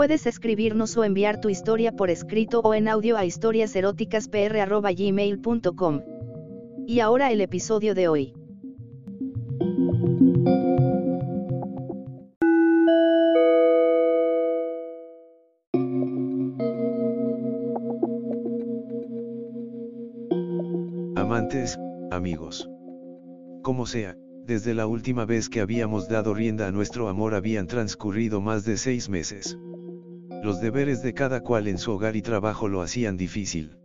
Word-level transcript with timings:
Puedes 0.00 0.24
escribirnos 0.24 0.96
o 0.96 1.04
enviar 1.04 1.42
tu 1.42 1.50
historia 1.50 1.92
por 1.92 2.08
escrito 2.08 2.60
o 2.60 2.72
en 2.72 2.88
audio 2.88 3.18
a 3.18 3.26
historiaseroticaspr.gmail.com. 3.26 6.00
Y 6.86 7.00
ahora 7.00 7.30
el 7.30 7.42
episodio 7.42 7.94
de 7.94 8.08
hoy. 8.08 8.32
Amantes, 21.14 21.78
amigos. 22.10 22.70
Como 23.62 23.84
sea, 23.84 24.16
desde 24.46 24.72
la 24.72 24.86
última 24.86 25.26
vez 25.26 25.50
que 25.50 25.60
habíamos 25.60 26.08
dado 26.08 26.32
rienda 26.32 26.68
a 26.68 26.72
nuestro 26.72 27.10
amor 27.10 27.34
habían 27.34 27.66
transcurrido 27.66 28.40
más 28.40 28.64
de 28.64 28.78
seis 28.78 29.10
meses. 29.10 29.58
Los 30.42 30.60
deberes 30.60 31.02
de 31.02 31.12
cada 31.12 31.42
cual 31.42 31.68
en 31.68 31.76
su 31.76 31.92
hogar 31.92 32.16
y 32.16 32.22
trabajo 32.22 32.66
lo 32.68 32.80
hacían 32.80 33.18
difícil. 33.18 33.76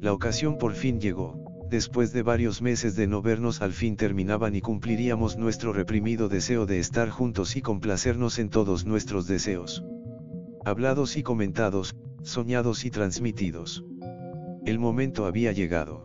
La 0.00 0.12
ocasión 0.12 0.56
por 0.56 0.74
fin 0.74 1.00
llegó, 1.00 1.66
después 1.70 2.12
de 2.12 2.22
varios 2.22 2.62
meses 2.62 2.94
de 2.94 3.08
no 3.08 3.20
vernos 3.20 3.62
al 3.62 3.72
fin 3.72 3.96
terminaban 3.96 4.54
y 4.54 4.60
cumpliríamos 4.60 5.38
nuestro 5.38 5.72
reprimido 5.72 6.28
deseo 6.28 6.66
de 6.66 6.78
estar 6.78 7.10
juntos 7.10 7.56
y 7.56 7.62
complacernos 7.62 8.38
en 8.38 8.48
todos 8.48 8.86
nuestros 8.86 9.26
deseos. 9.26 9.84
Hablados 10.64 11.16
y 11.16 11.24
comentados, 11.24 11.96
soñados 12.22 12.84
y 12.84 12.90
transmitidos. 12.90 13.84
El 14.64 14.78
momento 14.78 15.26
había 15.26 15.50
llegado. 15.50 16.04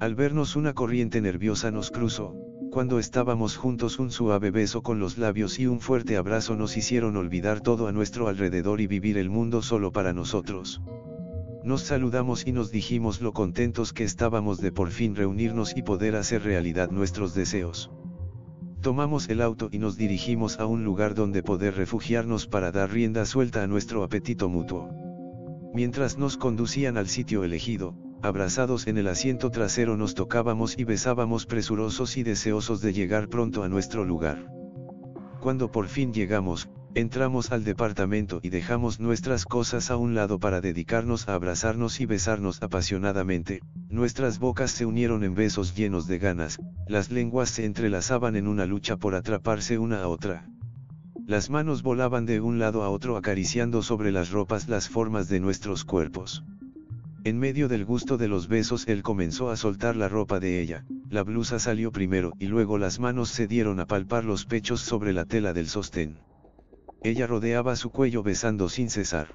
Al 0.00 0.14
vernos 0.14 0.56
una 0.56 0.72
corriente 0.72 1.20
nerviosa 1.20 1.70
nos 1.70 1.90
cruzó, 1.90 2.34
cuando 2.76 2.98
estábamos 2.98 3.56
juntos 3.56 3.98
un 3.98 4.10
suave 4.10 4.50
beso 4.50 4.82
con 4.82 4.98
los 4.98 5.16
labios 5.16 5.58
y 5.58 5.66
un 5.66 5.80
fuerte 5.80 6.18
abrazo 6.18 6.56
nos 6.56 6.76
hicieron 6.76 7.16
olvidar 7.16 7.62
todo 7.62 7.88
a 7.88 7.92
nuestro 7.92 8.28
alrededor 8.28 8.82
y 8.82 8.86
vivir 8.86 9.16
el 9.16 9.30
mundo 9.30 9.62
solo 9.62 9.92
para 9.92 10.12
nosotros. 10.12 10.82
Nos 11.64 11.80
saludamos 11.80 12.46
y 12.46 12.52
nos 12.52 12.70
dijimos 12.70 13.22
lo 13.22 13.32
contentos 13.32 13.94
que 13.94 14.04
estábamos 14.04 14.60
de 14.60 14.72
por 14.72 14.90
fin 14.90 15.16
reunirnos 15.16 15.74
y 15.74 15.80
poder 15.80 16.16
hacer 16.16 16.42
realidad 16.42 16.90
nuestros 16.90 17.34
deseos. 17.34 17.90
Tomamos 18.82 19.30
el 19.30 19.40
auto 19.40 19.70
y 19.72 19.78
nos 19.78 19.96
dirigimos 19.96 20.60
a 20.60 20.66
un 20.66 20.84
lugar 20.84 21.14
donde 21.14 21.42
poder 21.42 21.76
refugiarnos 21.76 22.46
para 22.46 22.72
dar 22.72 22.92
rienda 22.92 23.24
suelta 23.24 23.62
a 23.62 23.66
nuestro 23.66 24.02
apetito 24.02 24.50
mutuo. 24.50 24.90
Mientras 25.72 26.18
nos 26.18 26.36
conducían 26.36 26.98
al 26.98 27.08
sitio 27.08 27.42
elegido, 27.42 27.96
abrazados 28.22 28.86
en 28.86 28.98
el 28.98 29.08
asiento 29.08 29.50
trasero 29.50 29.96
nos 29.96 30.14
tocábamos 30.14 30.78
y 30.78 30.84
besábamos 30.84 31.46
presurosos 31.46 32.16
y 32.16 32.22
deseosos 32.22 32.80
de 32.80 32.92
llegar 32.92 33.28
pronto 33.28 33.62
a 33.62 33.68
nuestro 33.68 34.04
lugar. 34.04 34.50
Cuando 35.40 35.70
por 35.70 35.88
fin 35.88 36.12
llegamos, 36.12 36.68
entramos 36.94 37.52
al 37.52 37.62
departamento 37.62 38.40
y 38.42 38.48
dejamos 38.48 39.00
nuestras 39.00 39.44
cosas 39.44 39.90
a 39.90 39.96
un 39.96 40.14
lado 40.14 40.38
para 40.38 40.60
dedicarnos 40.60 41.28
a 41.28 41.34
abrazarnos 41.34 42.00
y 42.00 42.06
besarnos 42.06 42.62
apasionadamente, 42.62 43.60
nuestras 43.88 44.38
bocas 44.38 44.70
se 44.70 44.86
unieron 44.86 45.22
en 45.22 45.34
besos 45.34 45.74
llenos 45.74 46.06
de 46.06 46.18
ganas, 46.18 46.58
las 46.88 47.10
lenguas 47.10 47.50
se 47.50 47.64
entrelazaban 47.64 48.34
en 48.34 48.48
una 48.48 48.66
lucha 48.66 48.96
por 48.96 49.14
atraparse 49.14 49.78
una 49.78 50.02
a 50.02 50.08
otra. 50.08 50.48
Las 51.26 51.50
manos 51.50 51.82
volaban 51.82 52.24
de 52.24 52.40
un 52.40 52.58
lado 52.58 52.82
a 52.82 52.88
otro 52.88 53.16
acariciando 53.16 53.82
sobre 53.82 54.12
las 54.12 54.30
ropas 54.30 54.68
las 54.68 54.88
formas 54.88 55.28
de 55.28 55.40
nuestros 55.40 55.84
cuerpos. 55.84 56.44
En 57.26 57.40
medio 57.40 57.66
del 57.66 57.84
gusto 57.84 58.18
de 58.18 58.28
los 58.28 58.46
besos 58.46 58.86
él 58.86 59.02
comenzó 59.02 59.50
a 59.50 59.56
soltar 59.56 59.96
la 59.96 60.08
ropa 60.08 60.38
de 60.38 60.60
ella, 60.60 60.84
la 61.10 61.24
blusa 61.24 61.58
salió 61.58 61.90
primero 61.90 62.34
y 62.38 62.46
luego 62.46 62.78
las 62.78 63.00
manos 63.00 63.30
se 63.30 63.48
dieron 63.48 63.80
a 63.80 63.86
palpar 63.86 64.22
los 64.22 64.44
pechos 64.46 64.80
sobre 64.80 65.12
la 65.12 65.24
tela 65.24 65.52
del 65.52 65.66
sostén. 65.66 66.20
Ella 67.02 67.26
rodeaba 67.26 67.74
su 67.74 67.90
cuello 67.90 68.22
besando 68.22 68.68
sin 68.68 68.90
cesar. 68.90 69.34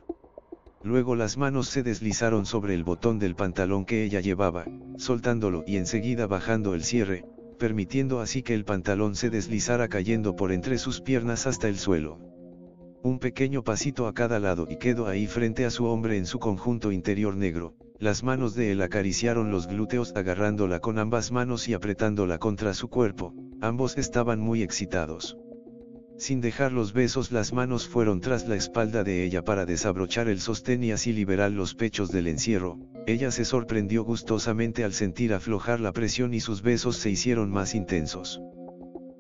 Luego 0.84 1.18
las 1.18 1.36
manos 1.36 1.68
se 1.68 1.84
deslizaron 1.84 2.46
sobre 2.46 2.76
el 2.76 2.86
botón 2.86 3.20
del 3.20 3.36
pantalón 3.36 3.84
que 3.84 4.06
ella 4.06 4.22
llevaba, 4.22 4.64
soltándolo 4.96 5.66
y 5.68 5.76
enseguida 5.76 6.28
bajando 6.28 6.76
el 6.76 6.86
cierre, 6.86 7.26
permitiendo 7.60 8.22
así 8.22 8.42
que 8.42 8.54
el 8.54 8.64
pantalón 8.64 9.16
se 9.16 9.30
deslizara 9.30 9.90
cayendo 9.90 10.38
por 10.38 10.54
entre 10.54 10.78
sus 10.78 11.02
piernas 11.02 11.46
hasta 11.46 11.68
el 11.68 11.78
suelo. 11.78 12.31
Un 13.04 13.18
pequeño 13.18 13.64
pasito 13.64 14.06
a 14.06 14.14
cada 14.14 14.40
lado 14.40 14.68
y 14.70 14.78
quedó 14.78 15.08
ahí 15.08 15.26
frente 15.26 15.66
a 15.66 15.72
su 15.72 15.86
hombre 15.86 16.18
en 16.18 16.28
su 16.28 16.38
conjunto 16.38 16.92
interior 16.92 17.36
negro, 17.36 17.74
las 17.98 18.22
manos 18.22 18.54
de 18.54 18.72
él 18.72 18.82
acariciaron 18.84 19.50
los 19.50 19.66
glúteos 19.66 20.14
agarrándola 20.16 20.80
con 20.80 21.00
ambas 21.00 21.32
manos 21.32 21.68
y 21.68 21.74
apretándola 21.74 22.38
contra 22.38 22.76
su 22.76 22.90
cuerpo, 22.90 23.34
ambos 23.60 23.98
estaban 23.98 24.40
muy 24.40 24.62
excitados. 24.62 25.36
Sin 26.18 26.42
dejar 26.42 26.74
los 26.74 26.94
besos 26.94 27.32
las 27.32 27.54
manos 27.54 27.88
fueron 27.88 28.22
tras 28.22 28.48
la 28.48 28.56
espalda 28.56 29.04
de 29.04 29.24
ella 29.24 29.44
para 29.44 29.66
desabrochar 29.66 30.28
el 30.28 30.40
sostén 30.40 30.84
y 30.84 30.92
así 30.92 31.12
liberar 31.12 31.52
los 31.52 31.74
pechos 31.74 32.12
del 32.12 32.28
encierro, 32.28 32.78
ella 33.08 33.32
se 33.32 33.46
sorprendió 33.46 34.04
gustosamente 34.04 34.84
al 34.84 34.94
sentir 34.94 35.34
aflojar 35.34 35.80
la 35.80 35.92
presión 35.92 36.36
y 36.36 36.40
sus 36.40 36.62
besos 36.62 36.98
se 36.98 37.10
hicieron 37.10 37.50
más 37.50 37.74
intensos. 37.74 38.40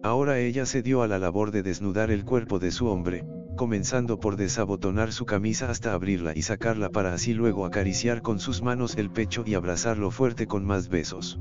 Ahora 0.04 0.38
ella 0.38 0.68
se 0.68 0.84
dio 0.84 1.02
a 1.02 1.08
la 1.08 1.18
labor 1.18 1.50
de 1.50 1.64
desnudar 1.64 2.12
el 2.12 2.26
cuerpo 2.26 2.60
de 2.60 2.70
su 2.70 2.86
hombre, 2.86 3.24
comenzando 3.56 4.20
por 4.20 4.36
desabotonar 4.36 5.12
su 5.12 5.26
camisa 5.26 5.70
hasta 5.70 5.94
abrirla 5.94 6.34
y 6.36 6.42
sacarla 6.42 6.90
para 6.90 7.14
así 7.14 7.34
luego 7.34 7.66
acariciar 7.66 8.22
con 8.22 8.40
sus 8.40 8.62
manos 8.62 8.98
el 8.98 9.10
pecho 9.10 9.44
y 9.46 9.54
abrazarlo 9.54 10.12
fuerte 10.12 10.48
con 10.48 10.66
más 10.66 10.90
besos. 10.90 11.40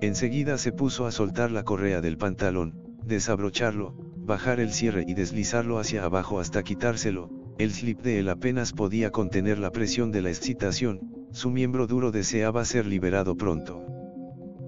Enseguida 0.00 0.58
se 0.58 0.72
puso 0.72 1.06
a 1.06 1.12
soltar 1.12 1.50
la 1.50 1.64
correa 1.64 2.00
del 2.00 2.18
pantalón, 2.18 2.74
desabrocharlo, 3.04 3.94
bajar 4.16 4.60
el 4.60 4.72
cierre 4.72 5.04
y 5.06 5.14
deslizarlo 5.14 5.78
hacia 5.78 6.04
abajo 6.04 6.40
hasta 6.40 6.62
quitárselo, 6.62 7.30
el 7.58 7.72
slip 7.72 8.00
de 8.02 8.18
él 8.18 8.28
apenas 8.28 8.72
podía 8.72 9.10
contener 9.10 9.58
la 9.58 9.70
presión 9.70 10.10
de 10.10 10.22
la 10.22 10.30
excitación, 10.30 11.26
su 11.32 11.50
miembro 11.50 11.86
duro 11.86 12.10
deseaba 12.10 12.64
ser 12.64 12.86
liberado 12.86 13.36
pronto. 13.36 13.84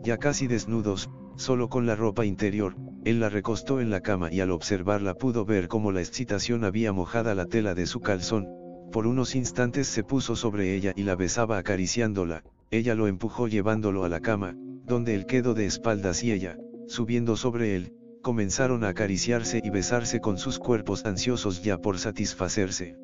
Ya 0.03 0.19
casi 0.19 0.47
desnudos, 0.47 1.11
solo 1.37 1.69
con 1.69 1.87
la 1.87 1.97
ropa 1.97 2.25
interior, 2.25 2.77
él 3.05 3.21
la 3.21 3.29
recostó 3.29 3.81
en 3.81 3.91
la 3.91 4.01
cama 4.01 4.33
y 4.33 4.41
al 4.41 4.51
observarla 4.51 5.15
pudo 5.15 5.45
ver 5.45 5.69
cómo 5.69 5.93
la 5.93 6.01
excitación 6.01 6.65
había 6.65 6.93
mojada 6.93 7.35
la 7.35 7.47
tela 7.47 7.75
de 7.75 7.87
su 7.87 8.01
calzón, 8.01 8.49
por 8.91 9.07
unos 9.07 9.35
instantes 9.35 9.89
se 9.89 10.05
puso 10.05 10.37
sobre 10.37 10.75
ella 10.75 10.93
y 10.97 11.03
la 11.03 11.15
besaba 11.15 11.59
acariciándola, 11.59 12.45
ella 12.71 12.95
lo 12.95 13.07
empujó 13.07 13.47
llevándolo 13.47 14.05
a 14.05 14.09
la 14.09 14.21
cama, 14.21 14.57
donde 14.85 15.15
él 15.15 15.27
quedó 15.27 15.53
de 15.53 15.67
espaldas 15.67 16.23
y 16.25 16.33
ella, 16.33 16.57
subiendo 16.87 17.37
sobre 17.37 17.77
él, 17.77 17.93
comenzaron 18.23 18.85
a 18.85 18.89
acariciarse 18.89 19.61
y 19.63 19.69
besarse 19.69 20.21
con 20.21 20.39
sus 20.39 20.59
cuerpos 20.59 21.05
ansiosos 21.05 21.63
ya 21.63 21.77
por 21.79 21.99
satisfacerse. 21.99 22.97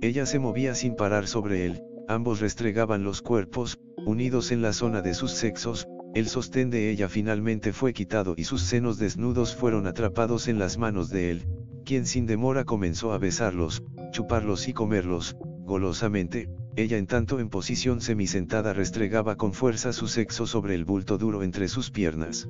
Ella 0.00 0.24
se 0.24 0.38
movía 0.38 0.74
sin 0.74 0.94
parar 0.94 1.26
sobre 1.26 1.66
él, 1.66 1.82
ambos 2.08 2.40
restregaban 2.40 3.04
los 3.04 3.20
cuerpos, 3.20 3.78
unidos 4.06 4.52
en 4.52 4.62
la 4.62 4.72
zona 4.72 5.02
de 5.02 5.12
sus 5.12 5.32
sexos, 5.32 5.86
el 6.18 6.28
sostén 6.28 6.68
de 6.70 6.90
ella 6.90 7.08
finalmente 7.08 7.72
fue 7.72 7.92
quitado 7.92 8.34
y 8.36 8.42
sus 8.42 8.62
senos 8.62 8.98
desnudos 8.98 9.54
fueron 9.54 9.86
atrapados 9.86 10.48
en 10.48 10.58
las 10.58 10.76
manos 10.76 11.10
de 11.10 11.30
él, 11.30 11.46
quien 11.84 12.06
sin 12.06 12.26
demora 12.26 12.64
comenzó 12.64 13.12
a 13.12 13.18
besarlos, 13.18 13.84
chuparlos 14.10 14.66
y 14.66 14.72
comerlos, 14.72 15.36
golosamente, 15.64 16.50
ella 16.74 16.98
en 16.98 17.06
tanto 17.06 17.38
en 17.38 17.48
posición 17.48 18.00
semisentada 18.00 18.72
restregaba 18.72 19.36
con 19.36 19.52
fuerza 19.52 19.92
su 19.92 20.08
sexo 20.08 20.46
sobre 20.46 20.74
el 20.74 20.84
bulto 20.84 21.18
duro 21.18 21.44
entre 21.44 21.68
sus 21.68 21.90
piernas. 21.92 22.48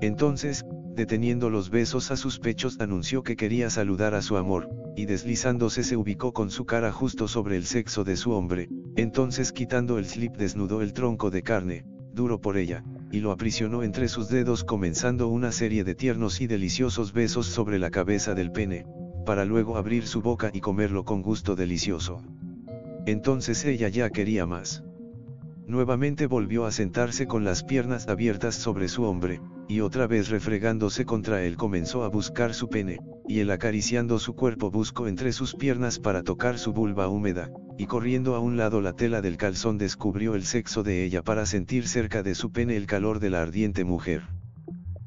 Entonces, 0.00 0.64
deteniendo 0.94 1.50
los 1.50 1.68
besos 1.68 2.10
a 2.10 2.16
sus 2.16 2.38
pechos 2.38 2.80
anunció 2.80 3.22
que 3.22 3.36
quería 3.36 3.68
saludar 3.68 4.14
a 4.14 4.22
su 4.22 4.38
amor, 4.38 4.70
y 4.96 5.04
deslizándose 5.04 5.84
se 5.84 5.96
ubicó 5.96 6.32
con 6.32 6.50
su 6.50 6.64
cara 6.64 6.90
justo 6.90 7.28
sobre 7.28 7.56
el 7.56 7.66
sexo 7.66 8.02
de 8.04 8.16
su 8.16 8.32
hombre, 8.32 8.70
entonces 8.96 9.52
quitando 9.52 9.98
el 9.98 10.06
slip 10.06 10.36
desnudó 10.36 10.80
el 10.80 10.94
tronco 10.94 11.30
de 11.30 11.42
carne, 11.42 11.84
duro 12.18 12.40
por 12.40 12.56
ella, 12.56 12.82
y 13.12 13.20
lo 13.20 13.30
aprisionó 13.30 13.84
entre 13.84 14.08
sus 14.08 14.28
dedos 14.28 14.64
comenzando 14.64 15.28
una 15.28 15.52
serie 15.52 15.84
de 15.84 15.94
tiernos 15.94 16.40
y 16.40 16.48
deliciosos 16.48 17.12
besos 17.12 17.46
sobre 17.46 17.78
la 17.78 17.90
cabeza 17.90 18.34
del 18.34 18.50
pene, 18.50 18.86
para 19.24 19.44
luego 19.44 19.76
abrir 19.76 20.04
su 20.04 20.20
boca 20.20 20.50
y 20.52 20.60
comerlo 20.60 21.04
con 21.04 21.22
gusto 21.22 21.54
delicioso. 21.54 22.20
Entonces 23.06 23.64
ella 23.64 23.88
ya 23.88 24.10
quería 24.10 24.46
más. 24.46 24.82
Nuevamente 25.68 26.26
volvió 26.26 26.66
a 26.66 26.72
sentarse 26.72 27.28
con 27.28 27.44
las 27.44 27.62
piernas 27.62 28.08
abiertas 28.08 28.56
sobre 28.56 28.88
su 28.88 29.04
hombre, 29.04 29.40
y 29.68 29.80
otra 29.80 30.06
vez 30.06 30.30
refregándose 30.30 31.04
contra 31.04 31.42
él 31.44 31.56
comenzó 31.56 32.02
a 32.02 32.08
buscar 32.08 32.54
su 32.54 32.68
pene, 32.68 33.00
y 33.28 33.40
él 33.40 33.50
acariciando 33.50 34.18
su 34.18 34.34
cuerpo 34.34 34.70
buscó 34.70 35.06
entre 35.06 35.32
sus 35.32 35.54
piernas 35.54 35.98
para 35.98 36.22
tocar 36.22 36.58
su 36.58 36.72
vulva 36.72 37.08
húmeda, 37.08 37.50
y 37.76 37.84
corriendo 37.84 38.34
a 38.34 38.40
un 38.40 38.56
lado 38.56 38.80
la 38.80 38.94
tela 38.94 39.20
del 39.20 39.36
calzón 39.36 39.76
descubrió 39.76 40.34
el 40.34 40.44
sexo 40.44 40.82
de 40.82 41.04
ella 41.04 41.22
para 41.22 41.44
sentir 41.44 41.86
cerca 41.86 42.22
de 42.22 42.34
su 42.34 42.50
pene 42.50 42.76
el 42.76 42.86
calor 42.86 43.20
de 43.20 43.28
la 43.28 43.42
ardiente 43.42 43.84
mujer. 43.84 44.22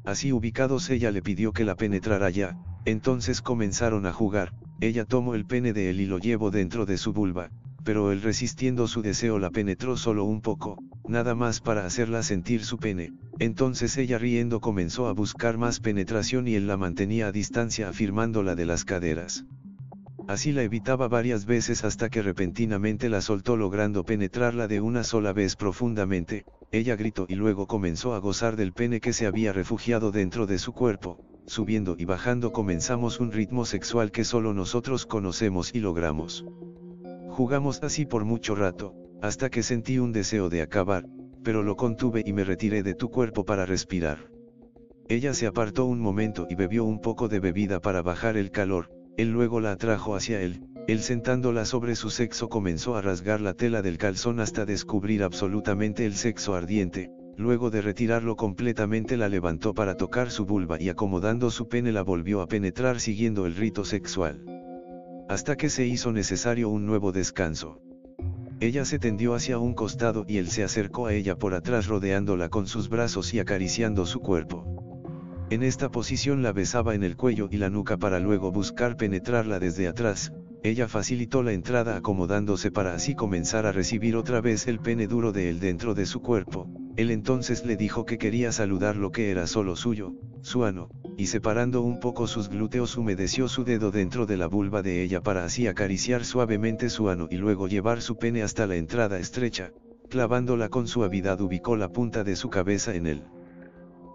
Así 0.04 0.32
ubicados 0.32 0.88
ella 0.90 1.10
le 1.10 1.22
pidió 1.22 1.52
que 1.52 1.64
la 1.64 1.74
penetrara 1.74 2.30
ya, 2.30 2.56
entonces 2.84 3.42
comenzaron 3.42 4.06
a 4.06 4.12
jugar, 4.12 4.54
ella 4.80 5.04
tomó 5.04 5.34
el 5.34 5.44
pene 5.44 5.72
de 5.72 5.90
él 5.90 6.00
y 6.00 6.06
lo 6.06 6.18
llevó 6.18 6.52
dentro 6.52 6.86
de 6.86 6.98
su 6.98 7.12
vulva, 7.12 7.50
pero 7.84 8.12
él 8.12 8.22
resistiendo 8.22 8.86
su 8.86 9.02
deseo 9.02 9.38
la 9.38 9.50
penetró 9.50 9.96
solo 9.96 10.24
un 10.24 10.40
poco, 10.40 10.78
nada 11.06 11.34
más 11.34 11.60
para 11.60 11.84
hacerla 11.84 12.22
sentir 12.22 12.64
su 12.64 12.78
pene, 12.78 13.12
entonces 13.38 13.96
ella 13.96 14.18
riendo 14.18 14.60
comenzó 14.60 15.08
a 15.08 15.12
buscar 15.12 15.58
más 15.58 15.80
penetración 15.80 16.46
y 16.48 16.54
él 16.54 16.66
la 16.66 16.76
mantenía 16.76 17.28
a 17.28 17.32
distancia 17.32 17.88
afirmándola 17.88 18.54
de 18.54 18.66
las 18.66 18.84
caderas. 18.84 19.44
Así 20.28 20.52
la 20.52 20.62
evitaba 20.62 21.08
varias 21.08 21.46
veces 21.46 21.84
hasta 21.84 22.08
que 22.08 22.22
repentinamente 22.22 23.08
la 23.08 23.20
soltó 23.20 23.56
logrando 23.56 24.04
penetrarla 24.04 24.68
de 24.68 24.80
una 24.80 25.02
sola 25.02 25.32
vez 25.32 25.56
profundamente, 25.56 26.44
ella 26.70 26.94
gritó 26.96 27.26
y 27.28 27.34
luego 27.34 27.66
comenzó 27.66 28.14
a 28.14 28.18
gozar 28.18 28.56
del 28.56 28.72
pene 28.72 29.00
que 29.00 29.12
se 29.12 29.26
había 29.26 29.52
refugiado 29.52 30.12
dentro 30.12 30.46
de 30.46 30.58
su 30.58 30.72
cuerpo, 30.72 31.18
subiendo 31.46 31.96
y 31.98 32.04
bajando 32.04 32.52
comenzamos 32.52 33.18
un 33.18 33.32
ritmo 33.32 33.64
sexual 33.64 34.12
que 34.12 34.24
solo 34.24 34.54
nosotros 34.54 35.04
conocemos 35.04 35.74
y 35.74 35.80
logramos. 35.80 36.44
Jugamos 37.32 37.82
así 37.82 38.04
por 38.04 38.26
mucho 38.26 38.54
rato, 38.54 38.94
hasta 39.22 39.48
que 39.48 39.62
sentí 39.62 39.98
un 39.98 40.12
deseo 40.12 40.50
de 40.50 40.60
acabar, 40.60 41.06
pero 41.42 41.62
lo 41.62 41.76
contuve 41.76 42.22
y 42.26 42.34
me 42.34 42.44
retiré 42.44 42.82
de 42.82 42.94
tu 42.94 43.08
cuerpo 43.08 43.46
para 43.46 43.64
respirar. 43.64 44.30
Ella 45.08 45.32
se 45.32 45.46
apartó 45.46 45.86
un 45.86 45.98
momento 45.98 46.46
y 46.50 46.56
bebió 46.56 46.84
un 46.84 47.00
poco 47.00 47.28
de 47.28 47.40
bebida 47.40 47.80
para 47.80 48.02
bajar 48.02 48.36
el 48.36 48.50
calor, 48.50 48.90
él 49.16 49.30
luego 49.30 49.60
la 49.60 49.72
atrajo 49.72 50.14
hacia 50.14 50.42
él, 50.42 50.62
él 50.86 51.00
sentándola 51.00 51.64
sobre 51.64 51.96
su 51.96 52.10
sexo 52.10 52.50
comenzó 52.50 52.96
a 52.96 53.00
rasgar 53.00 53.40
la 53.40 53.54
tela 53.54 53.80
del 53.80 53.96
calzón 53.96 54.38
hasta 54.38 54.66
descubrir 54.66 55.22
absolutamente 55.22 56.04
el 56.04 56.12
sexo 56.12 56.54
ardiente, 56.54 57.10
luego 57.38 57.70
de 57.70 57.80
retirarlo 57.80 58.36
completamente 58.36 59.16
la 59.16 59.30
levantó 59.30 59.72
para 59.72 59.96
tocar 59.96 60.30
su 60.30 60.44
vulva 60.44 60.78
y 60.78 60.90
acomodando 60.90 61.50
su 61.50 61.66
pene 61.66 61.92
la 61.92 62.02
volvió 62.02 62.42
a 62.42 62.46
penetrar 62.46 63.00
siguiendo 63.00 63.46
el 63.46 63.54
rito 63.54 63.86
sexual 63.86 64.51
hasta 65.28 65.56
que 65.56 65.70
se 65.70 65.86
hizo 65.86 66.12
necesario 66.12 66.68
un 66.68 66.86
nuevo 66.86 67.12
descanso. 67.12 67.80
Ella 68.60 68.84
se 68.84 68.98
tendió 68.98 69.34
hacia 69.34 69.58
un 69.58 69.74
costado 69.74 70.24
y 70.28 70.38
él 70.38 70.48
se 70.48 70.62
acercó 70.62 71.06
a 71.06 71.14
ella 71.14 71.36
por 71.36 71.54
atrás 71.54 71.88
rodeándola 71.88 72.48
con 72.48 72.66
sus 72.66 72.88
brazos 72.88 73.34
y 73.34 73.40
acariciando 73.40 74.06
su 74.06 74.20
cuerpo. 74.20 74.64
En 75.50 75.62
esta 75.62 75.90
posición 75.90 76.42
la 76.42 76.52
besaba 76.52 76.94
en 76.94 77.02
el 77.02 77.16
cuello 77.16 77.48
y 77.50 77.56
la 77.56 77.70
nuca 77.70 77.96
para 77.96 78.20
luego 78.20 78.52
buscar 78.52 78.96
penetrarla 78.96 79.58
desde 79.58 79.88
atrás, 79.88 80.32
ella 80.62 80.86
facilitó 80.86 81.42
la 81.42 81.52
entrada 81.52 81.96
acomodándose 81.96 82.70
para 82.70 82.94
así 82.94 83.16
comenzar 83.16 83.66
a 83.66 83.72
recibir 83.72 84.14
otra 84.14 84.40
vez 84.40 84.68
el 84.68 84.78
pene 84.78 85.08
duro 85.08 85.32
de 85.32 85.50
él 85.50 85.58
dentro 85.58 85.94
de 85.94 86.06
su 86.06 86.20
cuerpo, 86.20 86.70
él 86.96 87.10
entonces 87.10 87.66
le 87.66 87.76
dijo 87.76 88.04
que 88.04 88.16
quería 88.16 88.52
saludar 88.52 88.94
lo 88.94 89.10
que 89.10 89.30
era 89.30 89.48
solo 89.48 89.74
suyo, 89.74 90.12
su 90.40 90.64
ano, 90.64 90.88
y 91.16 91.26
separando 91.26 91.82
un 91.82 92.00
poco 92.00 92.26
sus 92.26 92.48
glúteos 92.48 92.96
humedeció 92.96 93.48
su 93.48 93.64
dedo 93.64 93.90
dentro 93.90 94.26
de 94.26 94.36
la 94.36 94.46
vulva 94.46 94.82
de 94.82 95.02
ella 95.02 95.20
para 95.20 95.44
así 95.44 95.66
acariciar 95.66 96.24
suavemente 96.24 96.90
su 96.90 97.08
ano 97.08 97.28
y 97.30 97.36
luego 97.36 97.68
llevar 97.68 98.00
su 98.00 98.16
pene 98.16 98.42
hasta 98.42 98.66
la 98.66 98.76
entrada 98.76 99.18
estrecha, 99.18 99.72
clavándola 100.08 100.68
con 100.68 100.88
suavidad 100.88 101.40
ubicó 101.40 101.76
la 101.76 101.88
punta 101.88 102.24
de 102.24 102.36
su 102.36 102.50
cabeza 102.50 102.94
en 102.94 103.06
el 103.06 103.22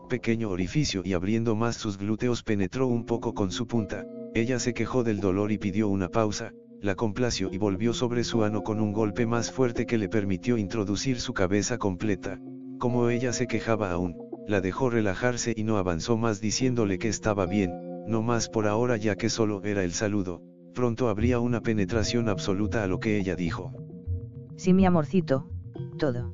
pequeño 0.10 0.50
orificio 0.50 1.02
y 1.04 1.14
abriendo 1.14 1.56
más 1.56 1.76
sus 1.76 1.98
glúteos 1.98 2.44
penetró 2.44 2.88
un 2.88 3.06
poco 3.06 3.34
con 3.34 3.52
su 3.52 3.68
punta, 3.68 4.06
ella 4.34 4.60
se 4.60 4.74
quejó 4.74 5.04
del 5.04 5.20
dolor 5.20 5.52
y 5.52 5.58
pidió 5.58 5.90
una 5.90 6.10
pausa, 6.10 6.54
la 6.82 6.96
complació 6.96 7.50
y 7.52 7.58
volvió 7.58 7.94
sobre 7.94 8.24
su 8.24 8.44
ano 8.44 8.64
con 8.64 8.80
un 8.80 8.94
golpe 8.94 9.26
más 9.26 9.52
fuerte 9.52 9.86
que 9.86 9.98
le 9.98 10.10
permitió 10.10 10.58
introducir 10.58 11.20
su 11.20 11.34
cabeza 11.34 11.78
completa, 11.78 12.40
como 12.78 13.10
ella 13.10 13.34
se 13.34 13.48
quejaba 13.48 13.92
aún, 13.92 14.16
la 14.48 14.62
dejó 14.62 14.90
relajarse 14.90 15.54
y 15.56 15.64
no 15.64 15.78
avanzó 15.78 16.18
más 16.18 16.40
diciéndole 16.40 16.98
que 16.98 17.10
estaba 17.10 17.46
bien, 17.46 17.72
no 18.08 18.22
más 18.22 18.50
por 18.50 18.68
ahora 18.68 18.98
ya 18.98 19.16
que 19.16 19.30
solo 19.30 19.62
era 19.64 19.84
el 19.84 19.92
saludo, 19.92 20.42
pronto 20.74 21.10
habría 21.10 21.40
una 21.40 21.62
penetración 21.62 22.30
absoluta 22.30 22.84
a 22.84 22.88
lo 22.88 23.00
que 23.00 23.18
ella 23.18 23.36
dijo. 23.36 23.74
Sí 24.56 24.74
mi 24.74 24.86
amorcito, 24.86 25.50
todo. 26.00 26.34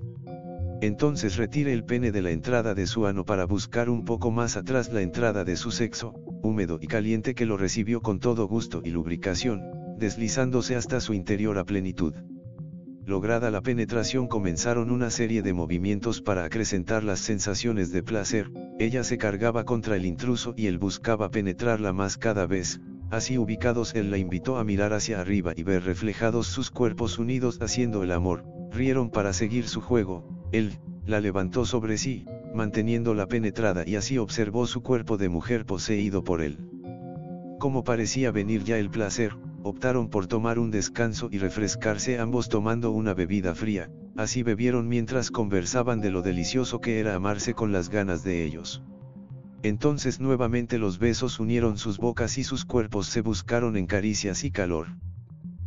Entonces 0.81 1.37
retire 1.37 1.73
el 1.73 1.85
pene 1.85 2.11
de 2.11 2.21
la 2.21 2.31
entrada 2.31 2.75
de 2.75 2.87
su 2.87 3.07
ano 3.07 3.25
para 3.25 3.45
buscar 3.45 3.89
un 3.89 4.05
poco 4.05 4.31
más 4.31 4.57
atrás 4.57 4.91
la 4.91 5.01
entrada 5.01 5.43
de 5.43 5.55
su 5.55 5.71
sexo, 5.71 6.13
húmedo 6.43 6.77
y 6.81 6.87
caliente 6.87 7.35
que 7.35 7.45
lo 7.45 7.57
recibió 7.57 8.01
con 8.01 8.19
todo 8.19 8.47
gusto 8.47 8.81
y 8.83 8.91
lubricación, 8.91 9.61
deslizándose 9.97 10.75
hasta 10.75 10.99
su 10.99 11.13
interior 11.13 11.57
a 11.57 11.63
plenitud. 11.63 12.13
Lograda 13.05 13.51
la 13.51 13.61
penetración 13.61 14.27
comenzaron 14.27 14.89
una 14.89 15.09
serie 15.09 15.41
de 15.41 15.51
movimientos 15.51 16.21
para 16.21 16.45
acrecentar 16.45 17.03
las 17.03 17.19
sensaciones 17.19 17.91
de 17.91 18.01
placer, 18.01 18.49
ella 18.79 19.03
se 19.03 19.17
cargaba 19.17 19.65
contra 19.65 19.97
el 19.97 20.05
intruso 20.05 20.53
y 20.55 20.67
él 20.67 20.77
buscaba 20.77 21.29
penetrarla 21.29 21.91
más 21.91 22.17
cada 22.17 22.47
vez, 22.47 22.79
así 23.11 23.37
ubicados 23.37 23.93
él 23.93 24.09
la 24.09 24.17
invitó 24.17 24.57
a 24.57 24.63
mirar 24.63 24.93
hacia 24.93 25.19
arriba 25.19 25.51
y 25.53 25.63
ver 25.63 25.83
reflejados 25.83 26.47
sus 26.47 26.71
cuerpos 26.71 27.19
unidos 27.19 27.59
haciendo 27.61 28.03
el 28.03 28.11
amor, 28.13 28.45
rieron 28.71 29.09
para 29.09 29.33
seguir 29.33 29.67
su 29.67 29.81
juego, 29.81 30.25
él, 30.53 30.79
la 31.05 31.19
levantó 31.19 31.65
sobre 31.65 31.97
sí, 31.97 32.25
manteniéndola 32.53 33.27
penetrada 33.27 33.83
y 33.85 33.97
así 33.97 34.17
observó 34.17 34.65
su 34.65 34.81
cuerpo 34.81 35.17
de 35.17 35.27
mujer 35.27 35.65
poseído 35.65 36.23
por 36.23 36.41
él. 36.41 36.57
Como 37.59 37.83
parecía 37.83 38.31
venir 38.31 38.63
ya 38.63 38.77
el 38.77 38.89
placer, 38.89 39.35
optaron 39.63 40.09
por 40.09 40.27
tomar 40.27 40.59
un 40.59 40.71
descanso 40.71 41.29
y 41.31 41.37
refrescarse 41.37 42.19
ambos 42.19 42.49
tomando 42.49 42.91
una 42.91 43.13
bebida 43.13 43.55
fría, 43.55 43.89
así 44.15 44.43
bebieron 44.43 44.87
mientras 44.87 45.31
conversaban 45.31 46.01
de 46.01 46.11
lo 46.11 46.21
delicioso 46.21 46.79
que 46.79 46.99
era 46.99 47.15
amarse 47.15 47.53
con 47.53 47.71
las 47.71 47.89
ganas 47.89 48.23
de 48.23 48.43
ellos. 48.43 48.83
Entonces 49.63 50.19
nuevamente 50.19 50.77
los 50.77 50.99
besos 50.99 51.39
unieron 51.39 51.77
sus 51.77 51.97
bocas 51.97 52.37
y 52.37 52.43
sus 52.43 52.65
cuerpos 52.65 53.07
se 53.07 53.21
buscaron 53.21 53.77
en 53.77 53.85
caricias 53.85 54.43
y 54.43 54.51
calor. 54.51 54.87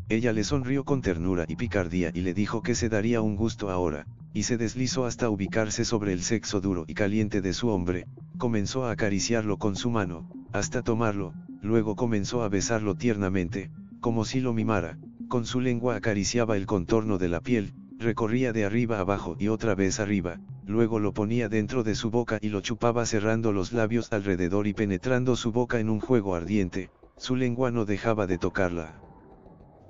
Ella 0.08 0.32
le 0.32 0.44
sonrió 0.44 0.84
con 0.84 1.00
ternura 1.00 1.46
y 1.48 1.56
picardía 1.56 2.10
y 2.14 2.20
le 2.20 2.34
dijo 2.34 2.62
que 2.62 2.74
se 2.74 2.88
daría 2.90 3.22
un 3.22 3.34
gusto 3.34 3.70
ahora, 3.70 4.06
y 4.34 4.42
se 4.42 4.58
deslizó 4.58 5.06
hasta 5.06 5.30
ubicarse 5.30 5.86
sobre 5.86 6.12
el 6.12 6.22
sexo 6.22 6.60
duro 6.60 6.84
y 6.86 6.92
caliente 6.92 7.40
de 7.40 7.54
su 7.54 7.68
hombre, 7.70 8.06
comenzó 8.36 8.84
a 8.84 8.90
acariciarlo 8.90 9.56
con 9.56 9.76
su 9.76 9.90
mano, 9.90 10.30
hasta 10.52 10.82
tomarlo, 10.82 11.32
luego 11.62 11.96
comenzó 11.96 12.42
a 12.42 12.50
besarlo 12.50 12.94
tiernamente, 12.94 13.70
como 14.06 14.24
si 14.24 14.38
lo 14.38 14.52
mimara, 14.52 15.00
con 15.26 15.46
su 15.46 15.60
lengua 15.60 15.96
acariciaba 15.96 16.56
el 16.56 16.64
contorno 16.64 17.18
de 17.18 17.28
la 17.28 17.40
piel, 17.40 17.74
recorría 17.98 18.52
de 18.52 18.64
arriba 18.64 19.00
abajo 19.00 19.34
y 19.36 19.48
otra 19.48 19.74
vez 19.74 19.98
arriba, 19.98 20.38
luego 20.64 21.00
lo 21.00 21.12
ponía 21.12 21.48
dentro 21.48 21.82
de 21.82 21.96
su 21.96 22.12
boca 22.12 22.38
y 22.40 22.50
lo 22.50 22.60
chupaba 22.60 23.04
cerrando 23.04 23.50
los 23.50 23.72
labios 23.72 24.12
alrededor 24.12 24.68
y 24.68 24.74
penetrando 24.74 25.34
su 25.34 25.50
boca 25.50 25.80
en 25.80 25.90
un 25.90 25.98
juego 25.98 26.36
ardiente, 26.36 26.88
su 27.16 27.34
lengua 27.34 27.72
no 27.72 27.84
dejaba 27.84 28.28
de 28.28 28.38
tocarla. 28.38 29.00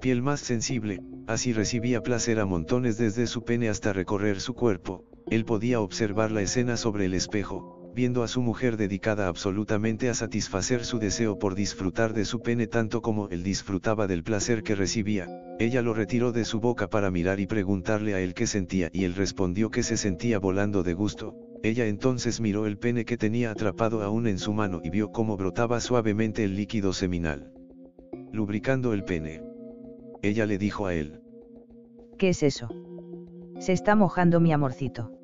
Piel 0.00 0.22
más 0.22 0.40
sensible, 0.40 1.02
así 1.26 1.52
recibía 1.52 2.02
placer 2.02 2.40
a 2.40 2.46
montones 2.46 2.96
desde 2.96 3.26
su 3.26 3.44
pene 3.44 3.68
hasta 3.68 3.92
recorrer 3.92 4.40
su 4.40 4.54
cuerpo, 4.54 5.04
él 5.28 5.44
podía 5.44 5.80
observar 5.80 6.32
la 6.32 6.40
escena 6.40 6.78
sobre 6.78 7.04
el 7.04 7.12
espejo, 7.12 7.75
viendo 7.96 8.22
a 8.22 8.28
su 8.28 8.42
mujer 8.42 8.76
dedicada 8.76 9.26
absolutamente 9.26 10.10
a 10.10 10.14
satisfacer 10.14 10.84
su 10.84 10.98
deseo 10.98 11.38
por 11.38 11.54
disfrutar 11.54 12.12
de 12.12 12.26
su 12.26 12.42
pene 12.42 12.66
tanto 12.66 13.00
como 13.00 13.26
él 13.30 13.42
disfrutaba 13.42 14.06
del 14.06 14.22
placer 14.22 14.62
que 14.62 14.74
recibía, 14.74 15.26
ella 15.58 15.80
lo 15.80 15.94
retiró 15.94 16.30
de 16.30 16.44
su 16.44 16.60
boca 16.60 16.88
para 16.88 17.10
mirar 17.10 17.40
y 17.40 17.46
preguntarle 17.46 18.14
a 18.14 18.20
él 18.20 18.34
qué 18.34 18.46
sentía 18.46 18.90
y 18.92 19.04
él 19.04 19.14
respondió 19.14 19.70
que 19.70 19.82
se 19.82 19.96
sentía 19.96 20.38
volando 20.38 20.82
de 20.82 20.92
gusto, 20.92 21.36
ella 21.62 21.86
entonces 21.86 22.38
miró 22.38 22.66
el 22.66 22.76
pene 22.76 23.06
que 23.06 23.16
tenía 23.16 23.50
atrapado 23.50 24.02
aún 24.02 24.26
en 24.26 24.38
su 24.38 24.52
mano 24.52 24.82
y 24.84 24.90
vio 24.90 25.10
cómo 25.10 25.38
brotaba 25.38 25.80
suavemente 25.80 26.44
el 26.44 26.54
líquido 26.54 26.92
seminal. 26.92 27.50
Lubricando 28.30 28.92
el 28.92 29.04
pene. 29.04 29.42
Ella 30.20 30.44
le 30.44 30.58
dijo 30.58 30.84
a 30.84 30.92
él. 30.92 31.22
¿Qué 32.18 32.28
es 32.28 32.42
eso? 32.42 32.68
Se 33.58 33.72
está 33.72 33.94
mojando 33.94 34.38
mi 34.38 34.52
amorcito 34.52 35.16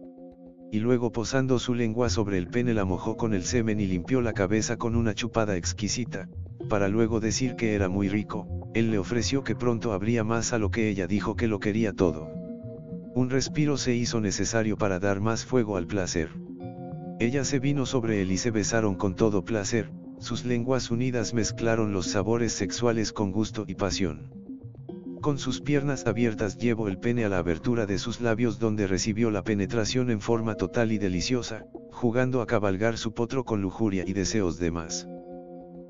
y 0.73 0.81
luego 0.81 1.13
posando 1.13 1.59
su 1.59 1.75
lengua 1.75 2.09
sobre 2.09 2.39
el 2.39 2.49
pene 2.49 2.73
la 2.73 2.87
mojó 2.87 3.19
con 3.19 3.35
el 3.35 3.45
semen 3.45 3.79
y 3.79 3.87
limpió 3.87 4.23
la 4.23 4.33
cabeza 4.33 4.79
con 4.79 4.97
una 4.97 5.15
chupada 5.15 5.59
exquisita, 5.59 6.31
para 6.71 6.89
luego 6.89 7.21
decir 7.21 7.57
que 7.57 7.75
era 7.75 7.91
muy 7.91 8.09
rico, 8.09 8.49
él 8.73 8.91
le 8.91 8.97
ofreció 8.97 9.45
que 9.45 9.55
pronto 9.55 9.93
habría 9.93 10.25
más 10.25 10.55
a 10.55 10.59
lo 10.59 10.71
que 10.71 10.89
ella 10.89 11.07
dijo 11.07 11.37
que 11.37 11.47
lo 11.47 11.61
quería 11.61 11.93
todo. 11.93 12.27
Un 13.15 13.29
respiro 13.29 13.77
se 13.77 13.95
hizo 13.95 14.23
necesario 14.23 14.79
para 14.79 14.99
dar 14.99 15.21
más 15.21 15.45
fuego 15.45 15.77
al 15.77 15.87
placer. 15.87 16.31
Ella 17.21 17.45
se 17.45 17.59
vino 17.59 17.85
sobre 17.85 18.23
él 18.23 18.33
y 18.33 18.39
se 18.39 18.51
besaron 18.51 18.95
con 18.95 19.15
todo 19.15 19.45
placer, 19.45 19.91
sus 20.21 20.47
lenguas 20.47 20.91
unidas 20.91 21.35
mezclaron 21.35 21.93
los 21.93 22.07
sabores 22.07 22.55
sexuales 22.55 23.13
con 23.13 23.31
gusto 23.31 23.67
y 23.69 23.75
pasión. 23.75 24.42
Con 25.23 25.39
sus 25.39 25.61
piernas 25.61 26.05
abiertas 26.09 26.59
llevó 26.59 26.89
el 26.89 26.99
pene 26.99 27.25
a 27.25 27.29
la 27.29 27.39
abertura 27.39 27.87
de 27.87 27.99
sus 27.99 28.21
labios 28.21 28.59
donde 28.59 28.89
recibió 28.89 29.31
la 29.31 29.45
penetración 29.45 30.11
en 30.11 30.21
forma 30.21 30.57
total 30.57 30.91
y 30.91 30.99
deliciosa, 30.99 31.65
jugando 31.93 32.43
a 32.43 32.47
cabalgar 32.47 32.99
su 32.99 33.15
potro 33.15 33.45
con 33.45 33.63
lujuria 33.63 34.03
y 34.05 34.15
deseos 34.15 34.59
de 34.59 34.73
más. 34.73 35.07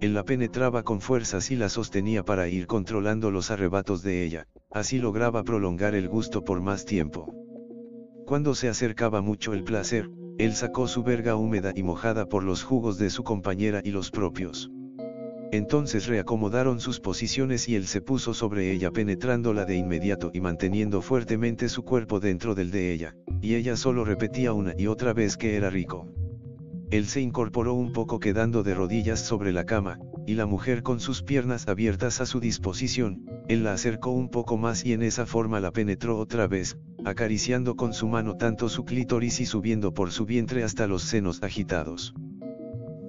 Él 0.03 0.13
la 0.13 0.25
penetraba 0.25 0.83
con 0.83 1.01
fuerzas 1.01 1.51
y 1.51 1.57
la 1.57 1.71
sostenía 1.71 2.23
para 2.23 2.47
ir 2.49 2.67
controlando 2.67 3.31
los 3.31 3.51
arrebatos 3.51 4.03
de 4.03 4.23
ella, 4.23 4.49
así 4.71 4.99
lograba 4.99 5.45
prolongar 5.45 5.95
el 5.95 6.11
gusto 6.11 6.45
por 6.45 6.61
más 6.61 6.85
tiempo. 6.85 7.33
Cuando 8.27 8.55
se 8.55 8.69
acercaba 8.69 9.23
mucho 9.23 9.55
el 9.55 9.65
placer, 9.65 10.11
él 10.37 10.53
sacó 10.53 10.89
su 10.89 11.05
verga 11.05 11.37
húmeda 11.37 11.73
y 11.75 11.83
mojada 11.83 12.27
por 12.27 12.45
los 12.45 12.65
jugos 12.65 12.99
de 12.99 13.09
su 13.09 13.25
compañera 13.25 13.81
y 13.83 13.93
los 13.93 14.11
propios. 14.11 14.71
Entonces 15.53 16.07
reacomodaron 16.07 16.81
sus 16.81 16.99
posiciones 16.99 17.69
y 17.69 17.77
él 17.77 17.87
se 17.87 18.01
puso 18.01 18.33
sobre 18.33 18.73
ella 18.73 18.91
penetrándola 18.91 19.67
de 19.67 19.77
inmediato 19.77 20.31
y 20.33 20.41
manteniendo 20.41 21.03
fuertemente 21.03 21.69
su 21.69 21.85
cuerpo 21.85 22.21
dentro 22.21 22.55
del 22.55 22.71
de 22.71 22.95
ella, 22.95 23.15
y 23.43 23.57
ella 23.57 23.77
solo 23.77 24.07
repetía 24.07 24.55
una 24.55 24.73
y 24.79 24.87
otra 24.87 25.13
vez 25.13 25.37
que 25.37 25.57
era 25.57 25.69
rico. 25.69 26.09
Él 26.91 27.05
se 27.05 27.21
incorporó 27.21 27.75
un 27.75 27.93
poco 27.93 28.19
quedando 28.19 28.63
de 28.63 28.75
rodillas 28.75 29.21
sobre 29.21 29.53
la 29.53 29.65
cama, 29.67 29.99
y 30.27 30.37
la 30.37 30.47
mujer 30.47 30.83
con 30.83 31.01
sus 31.01 31.23
piernas 31.23 31.69
abiertas 31.69 32.23
a 32.23 32.27
su 32.27 32.41
disposición, 32.41 33.27
él 33.47 33.63
la 33.63 33.75
acercó 33.75 34.11
un 34.11 34.31
poco 34.31 34.57
más 34.57 34.87
y 34.87 34.95
en 34.95 35.03
esa 35.03 35.27
forma 35.27 35.61
la 35.61 35.71
penetró 35.71 36.17
otra 36.17 36.47
vez, 36.47 36.79
acariciando 37.05 37.77
con 37.77 37.93
su 37.93 38.09
mano 38.09 38.39
tanto 38.39 38.71
su 38.71 38.87
clítoris 38.87 39.39
y 39.41 39.45
subiendo 39.45 39.93
por 39.93 40.13
su 40.13 40.25
vientre 40.25 40.65
hasta 40.65 40.87
los 40.87 41.03
senos 41.03 41.43
agitados 41.43 42.15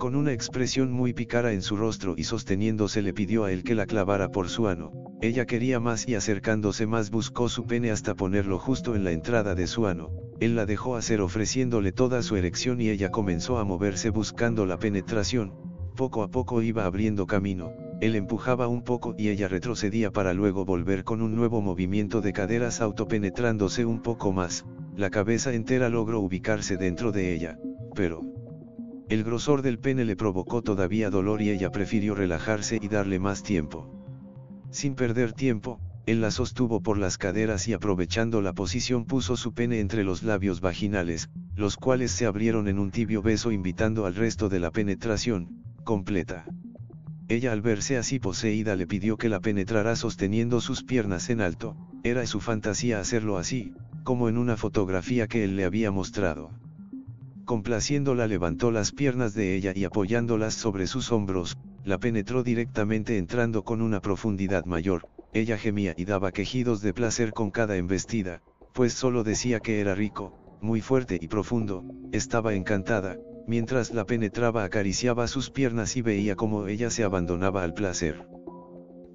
con 0.04 0.18
una 0.18 0.34
expresión 0.34 0.92
muy 0.92 1.14
picara 1.14 1.54
en 1.54 1.62
su 1.62 1.78
rostro 1.78 2.16
y 2.18 2.26
sosteniéndose 2.26 3.02
le 3.02 3.14
pidió 3.14 3.46
a 3.46 3.54
él 3.54 3.64
que 3.64 3.74
la 3.74 3.86
clavara 3.86 4.28
por 4.28 4.50
su 4.50 4.68
ano, 4.68 4.92
ella 5.22 5.46
quería 5.46 5.80
más 5.80 6.10
y 6.10 6.16
acercándose 6.16 6.86
más 6.86 7.10
buscó 7.10 7.48
su 7.48 7.66
pene 7.66 7.90
hasta 7.90 8.14
ponerlo 8.14 8.60
justo 8.60 8.98
en 8.98 9.06
la 9.06 9.12
entrada 9.14 9.56
de 9.56 9.66
su 9.66 9.88
ano, 9.88 10.10
él 10.42 10.58
la 10.58 10.66
dejó 10.66 10.98
hacer 10.98 11.22
ofreciéndole 11.22 11.94
toda 11.94 12.22
su 12.22 12.36
erección 12.36 12.82
y 12.82 12.90
ella 12.90 13.12
comenzó 13.12 13.60
a 13.60 13.64
moverse 13.64 14.10
buscando 14.10 14.66
la 14.66 14.78
penetración, 14.78 15.54
poco 15.96 16.24
a 16.24 16.28
poco 16.30 16.62
iba 16.62 16.84
abriendo 16.84 17.26
camino, 17.26 17.72
él 18.02 18.18
empujaba 18.18 18.68
un 18.68 18.84
poco 18.84 19.16
y 19.18 19.30
ella 19.30 19.48
retrocedía 19.48 20.12
para 20.12 20.34
luego 20.34 20.66
volver 20.66 21.06
con 21.06 21.22
un 21.22 21.34
nuevo 21.34 21.62
movimiento 21.62 22.20
de 22.20 22.34
caderas 22.34 22.82
autopenetrándose 22.82 23.86
un 23.86 24.02
poco 24.02 24.34
más, 24.34 24.66
la 24.98 25.10
cabeza 25.10 25.54
entera 25.54 25.88
logró 25.88 26.20
ubicarse 26.20 26.76
dentro 26.76 27.14
de 27.14 27.34
ella, 27.34 27.58
pero 27.96 28.33
el 29.14 29.24
grosor 29.24 29.62
del 29.62 29.78
pene 29.78 30.06
le 30.06 30.16
provocó 30.16 30.64
todavía 30.64 31.12
dolor 31.12 31.44
y 31.44 31.52
ella 31.52 31.70
prefirió 31.70 32.16
relajarse 32.16 32.80
y 32.82 32.88
darle 32.88 33.20
más 33.20 33.44
tiempo. 33.44 33.88
Sin 34.72 34.96
perder 34.96 35.34
tiempo, 35.34 35.80
él 36.08 36.20
la 36.20 36.32
sostuvo 36.32 36.82
por 36.82 36.98
las 36.98 37.20
caderas 37.20 37.68
y 37.68 37.74
aprovechando 37.74 38.42
la 38.42 38.54
posición 38.54 39.06
puso 39.06 39.38
su 39.38 39.54
pene 39.54 39.82
entre 39.82 40.04
los 40.04 40.24
labios 40.24 40.62
vaginales, 40.62 41.30
los 41.56 41.76
cuales 41.76 42.12
se 42.12 42.26
abrieron 42.26 42.68
en 42.68 42.80
un 42.80 42.90
tibio 42.90 43.22
beso 43.22 43.52
invitando 43.52 44.08
al 44.08 44.16
resto 44.16 44.50
de 44.50 44.60
la 44.60 44.72
penetración, 44.72 45.62
completa. 45.84 46.46
Ella 47.28 47.52
al 47.52 47.62
verse 47.62 47.98
así 47.98 48.18
poseída 48.18 48.76
le 48.76 48.88
pidió 48.88 49.18
que 49.18 49.30
la 49.30 49.42
penetrara 49.42 49.96
sosteniendo 49.96 50.60
sus 50.60 50.84
piernas 50.84 51.30
en 51.30 51.42
alto, 51.42 51.78
era 52.04 52.26
su 52.26 52.40
fantasía 52.40 53.00
hacerlo 53.00 53.38
así, 53.38 53.74
como 54.04 54.28
en 54.28 54.40
una 54.40 54.58
fotografía 54.58 55.28
que 55.28 55.44
él 55.44 55.56
le 55.56 55.66
había 55.66 55.92
mostrado. 55.92 56.50
Complaciéndola 57.46 58.26
levantó 58.26 58.72
las 58.72 58.92
piernas 58.92 59.34
de 59.34 59.56
ella 59.56 59.74
y 59.76 59.84
apoyándolas 59.84 60.54
sobre 60.54 60.88
sus 60.88 61.12
hombros, 61.12 61.58
la 61.84 61.98
penetró 61.98 62.42
directamente 62.42 63.18
entrando 63.18 63.64
con 63.64 63.82
una 63.82 64.00
profundidad 64.00 64.66
mayor, 64.66 65.08
ella 65.34 65.58
gemía 65.58 65.94
y 65.98 66.06
daba 66.06 66.32
quejidos 66.32 66.82
de 66.82 66.94
placer 66.94 67.34
con 67.34 67.52
cada 67.52 67.76
embestida, 67.76 68.42
pues 68.74 68.94
solo 68.94 69.24
decía 69.24 69.60
que 69.60 69.82
era 69.82 69.94
rico, 69.94 70.38
muy 70.62 70.80
fuerte 70.80 71.18
y 71.22 71.28
profundo, 71.28 71.84
estaba 72.14 72.54
encantada, 72.54 73.18
mientras 73.46 73.94
la 73.94 74.06
penetraba 74.06 74.64
acariciaba 74.64 75.28
sus 75.28 75.50
piernas 75.50 75.98
y 75.98 76.02
veía 76.02 76.36
cómo 76.36 76.68
ella 76.68 76.90
se 76.90 77.04
abandonaba 77.04 77.64
al 77.64 77.74
placer. 77.74 78.26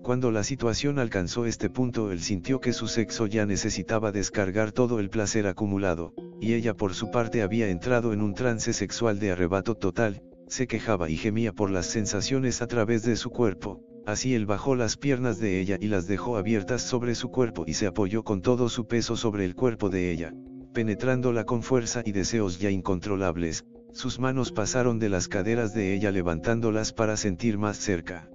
Cuando 0.09 0.31
la 0.31 0.43
situación 0.43 0.99
alcanzó 0.99 1.45
este 1.45 1.69
punto 1.69 2.11
él 2.13 2.23
sintió 2.23 2.61
que 2.61 2.73
su 2.73 2.89
sexo 2.89 3.27
ya 3.27 3.45
necesitaba 3.45 4.11
descargar 4.11 4.73
todo 4.73 5.01
el 5.01 5.11
placer 5.11 5.47
acumulado, 5.47 6.15
y 6.41 6.55
ella 6.55 6.73
por 6.73 6.95
su 6.95 7.11
parte 7.11 7.43
había 7.43 7.69
entrado 7.69 8.15
en 8.15 8.23
un 8.23 8.33
trance 8.33 8.73
sexual 8.73 9.19
de 9.19 9.33
arrebato 9.33 9.75
total, 9.75 10.23
se 10.47 10.67
quejaba 10.67 11.11
y 11.11 11.19
gemía 11.19 11.53
por 11.53 11.71
las 11.71 11.85
sensaciones 11.85 12.63
a 12.63 12.67
través 12.69 13.03
de 13.03 13.17
su 13.17 13.29
cuerpo, 13.29 13.85
así 14.07 14.35
él 14.35 14.47
bajó 14.47 14.77
las 14.77 14.97
piernas 14.97 15.41
de 15.41 15.61
ella 15.61 15.77
y 15.79 15.89
las 15.89 16.07
dejó 16.07 16.39
abiertas 16.39 16.81
sobre 16.81 17.15
su 17.15 17.29
cuerpo 17.29 17.65
y 17.67 17.75
se 17.75 17.87
apoyó 17.87 18.23
con 18.23 18.41
todo 18.41 18.71
su 18.71 18.87
peso 18.87 19.15
sobre 19.15 19.45
el 19.45 19.55
cuerpo 19.55 19.91
de 19.91 20.11
ella, 20.11 20.33
penetrándola 20.73 21.45
con 21.45 21.63
fuerza 21.63 22.01
y 22.03 22.13
deseos 22.13 22.59
ya 22.59 22.71
incontrolables, 22.71 23.67
sus 23.93 24.19
manos 24.19 24.53
pasaron 24.53 24.99
de 24.99 25.11
las 25.11 25.29
caderas 25.29 25.75
de 25.75 25.93
ella 25.93 26.11
levantándolas 26.11 26.95
para 26.95 27.19
sentir 27.19 27.59
más 27.59 27.77
cerca. 27.77 28.31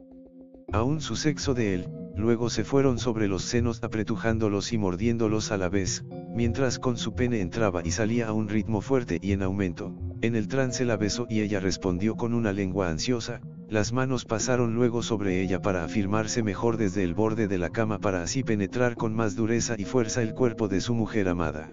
Aún 0.73 1.01
su 1.01 1.15
sexo 1.15 1.53
de 1.53 1.75
él, 1.75 1.87
luego 2.15 2.49
se 2.49 2.63
fueron 2.63 2.97
sobre 2.97 3.27
los 3.27 3.43
senos 3.43 3.83
apretujándolos 3.83 4.73
y 4.73 4.79
mordiéndolos 4.79 5.51
a 5.51 5.57
la 5.57 5.69
vez, 5.69 6.03
mientras 6.33 6.79
con 6.79 6.97
su 6.97 7.13
pene 7.13 7.41
entraba 7.41 7.81
y 7.85 7.91
salía 7.91 8.29
a 8.29 8.33
un 8.33 8.49
ritmo 8.49 8.81
fuerte 8.81 9.19
y 9.21 9.33
en 9.33 9.43
aumento, 9.43 9.93
en 10.21 10.35
el 10.35 10.47
trance 10.47 10.83
la 10.83 10.97
besó 10.97 11.27
y 11.29 11.41
ella 11.41 11.59
respondió 11.59 12.15
con 12.15 12.33
una 12.33 12.53
lengua 12.53 12.89
ansiosa, 12.89 13.39
las 13.69 13.93
manos 13.93 14.25
pasaron 14.25 14.73
luego 14.73 15.03
sobre 15.03 15.43
ella 15.43 15.61
para 15.61 15.83
afirmarse 15.83 16.41
mejor 16.41 16.77
desde 16.77 17.03
el 17.03 17.13
borde 17.13 17.47
de 17.47 17.59
la 17.59 17.69
cama 17.69 17.99
para 17.99 18.23
así 18.23 18.43
penetrar 18.43 18.95
con 18.95 19.13
más 19.13 19.35
dureza 19.35 19.75
y 19.77 19.85
fuerza 19.85 20.23
el 20.23 20.33
cuerpo 20.33 20.69
de 20.69 20.81
su 20.81 20.95
mujer 20.95 21.29
amada. 21.29 21.69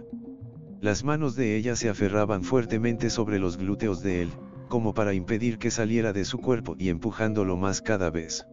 Las 0.83 1.05
manos 1.05 1.37
de 1.37 1.57
ella 1.57 1.75
se 1.75 1.89
aferraban 1.89 2.45
fuertemente 2.45 3.09
sobre 3.09 3.39
los 3.39 3.57
glúteos 3.57 4.03
de 4.03 4.21
él, 4.21 4.31
como 4.69 4.93
para 4.93 5.15
impedir 5.15 5.57
que 5.57 5.71
saliera 5.71 6.13
de 6.13 6.27
su 6.27 6.37
cuerpo 6.37 6.77
y 6.79 6.91
empujándolo 6.91 7.57
más 7.57 7.81
cada 7.81 8.11
vez. 8.11 8.45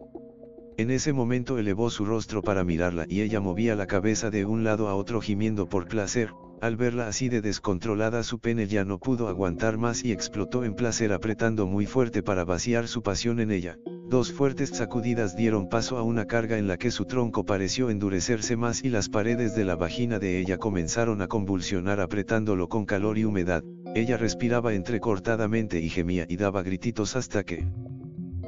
En 0.78 0.92
ese 0.92 1.12
momento 1.12 1.58
elevó 1.58 1.90
su 1.90 2.04
rostro 2.04 2.40
para 2.40 2.62
mirarla 2.62 3.04
y 3.08 3.22
ella 3.22 3.40
movía 3.40 3.74
la 3.74 3.88
cabeza 3.88 4.30
de 4.30 4.44
un 4.44 4.62
lado 4.62 4.86
a 4.86 4.94
otro 4.94 5.20
gimiendo 5.20 5.68
por 5.68 5.88
placer, 5.88 6.30
al 6.60 6.76
verla 6.76 7.08
así 7.08 7.28
de 7.28 7.40
descontrolada 7.40 8.22
su 8.22 8.38
pene 8.38 8.68
ya 8.68 8.84
no 8.84 9.00
pudo 9.00 9.26
aguantar 9.26 9.76
más 9.76 10.04
y 10.04 10.12
explotó 10.12 10.64
en 10.64 10.74
placer 10.74 11.12
apretando 11.12 11.66
muy 11.66 11.84
fuerte 11.84 12.22
para 12.22 12.44
vaciar 12.44 12.86
su 12.86 13.02
pasión 13.02 13.40
en 13.40 13.50
ella. 13.50 13.76
Dos 14.08 14.32
fuertes 14.32 14.68
sacudidas 14.68 15.34
dieron 15.36 15.68
paso 15.68 15.98
a 15.98 16.04
una 16.04 16.26
carga 16.26 16.58
en 16.58 16.68
la 16.68 16.76
que 16.76 16.92
su 16.92 17.06
tronco 17.06 17.44
pareció 17.44 17.90
endurecerse 17.90 18.56
más 18.56 18.84
y 18.84 18.88
las 18.88 19.08
paredes 19.08 19.56
de 19.56 19.64
la 19.64 19.74
vagina 19.74 20.20
de 20.20 20.38
ella 20.38 20.58
comenzaron 20.58 21.22
a 21.22 21.26
convulsionar 21.26 21.98
apretándolo 21.98 22.68
con 22.68 22.86
calor 22.86 23.18
y 23.18 23.24
humedad. 23.24 23.64
Ella 23.96 24.16
respiraba 24.16 24.74
entrecortadamente 24.74 25.80
y 25.80 25.88
gemía 25.88 26.24
y 26.28 26.36
daba 26.36 26.62
grititos 26.62 27.16
hasta 27.16 27.42
que 27.42 27.66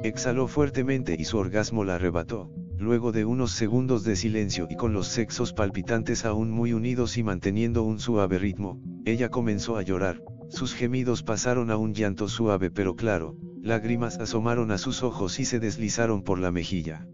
Exhaló 0.03 0.47
fuertemente 0.47 1.15
y 1.17 1.25
su 1.25 1.37
orgasmo 1.37 1.83
la 1.83 1.95
arrebató, 1.95 2.49
luego 2.75 3.11
de 3.11 3.23
unos 3.23 3.51
segundos 3.51 4.03
de 4.03 4.15
silencio 4.15 4.65
y 4.67 4.75
con 4.75 4.93
los 4.93 5.07
sexos 5.07 5.53
palpitantes 5.53 6.25
aún 6.25 6.49
muy 6.49 6.73
unidos 6.73 7.17
y 7.17 7.23
manteniendo 7.23 7.83
un 7.83 7.99
suave 7.99 8.39
ritmo, 8.39 8.81
ella 9.05 9.29
comenzó 9.29 9.77
a 9.77 9.83
llorar, 9.83 10.23
sus 10.49 10.73
gemidos 10.73 11.21
pasaron 11.21 11.69
a 11.69 11.77
un 11.77 11.93
llanto 11.93 12.27
suave 12.27 12.71
pero 12.71 12.95
claro, 12.95 13.35
lágrimas 13.61 14.17
asomaron 14.17 14.71
a 14.71 14.79
sus 14.79 15.03
ojos 15.03 15.39
y 15.39 15.45
se 15.45 15.59
deslizaron 15.59 16.23
por 16.23 16.39
la 16.39 16.51
mejilla. 16.51 17.05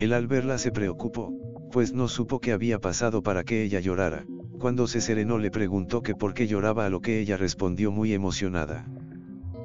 Él 0.00 0.14
al 0.14 0.26
verla 0.26 0.56
se 0.56 0.72
preocupó, 0.72 1.34
pues 1.70 1.92
no 1.92 2.08
supo 2.08 2.40
qué 2.40 2.52
había 2.52 2.78
pasado 2.78 3.22
para 3.22 3.44
que 3.44 3.62
ella 3.62 3.80
llorara, 3.80 4.24
cuando 4.58 4.86
se 4.86 5.02
serenó 5.02 5.36
le 5.36 5.50
preguntó 5.50 6.02
que 6.02 6.14
por 6.14 6.32
qué 6.32 6.46
lloraba 6.46 6.86
a 6.86 6.88
lo 6.88 7.02
que 7.02 7.20
ella 7.20 7.36
respondió 7.36 7.92
muy 7.92 8.14
emocionada. 8.14 8.88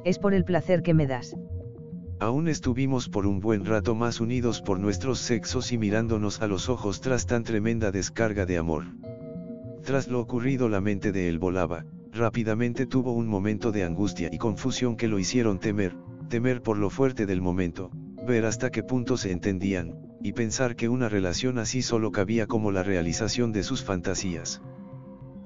Es 0.03 0.19
por 0.19 0.33
el 0.33 0.43
placer 0.43 0.81
que 0.81 0.93
me 0.93 1.07
das. 1.07 1.33
Aún 2.21 2.47
estuvimos 2.47 3.09
por 3.09 3.25
un 3.25 3.39
buen 3.39 3.65
rato 3.65 3.95
más 3.95 4.21
unidos 4.21 4.61
por 4.61 4.79
nuestros 4.79 5.17
sexos 5.17 5.71
y 5.71 5.79
mirándonos 5.79 6.39
a 6.43 6.45
los 6.45 6.69
ojos 6.69 7.01
tras 7.01 7.25
tan 7.25 7.43
tremenda 7.43 7.91
descarga 7.91 8.45
de 8.45 8.59
amor. 8.59 8.83
Tras 9.83 10.07
lo 10.07 10.19
ocurrido 10.19 10.69
la 10.69 10.81
mente 10.81 11.11
de 11.11 11.29
él 11.29 11.39
volaba, 11.39 11.83
rápidamente 12.11 12.85
tuvo 12.85 13.13
un 13.13 13.25
momento 13.25 13.71
de 13.71 13.85
angustia 13.85 14.29
y 14.31 14.37
confusión 14.37 14.97
que 14.97 15.07
lo 15.07 15.17
hicieron 15.17 15.57
temer, 15.57 15.95
temer 16.29 16.61
por 16.61 16.77
lo 16.77 16.91
fuerte 16.91 17.25
del 17.25 17.41
momento, 17.41 17.89
ver 18.27 18.45
hasta 18.45 18.69
qué 18.69 18.83
punto 18.83 19.17
se 19.17 19.31
entendían, 19.31 19.95
y 20.21 20.33
pensar 20.33 20.75
que 20.75 20.89
una 20.89 21.09
relación 21.09 21.57
así 21.57 21.81
solo 21.81 22.11
cabía 22.11 22.45
como 22.45 22.71
la 22.71 22.83
realización 22.83 23.51
de 23.51 23.63
sus 23.63 23.83
fantasías. 23.83 24.61